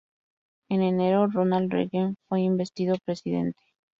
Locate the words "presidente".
3.05-3.61